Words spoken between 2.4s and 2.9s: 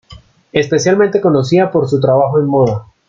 moda.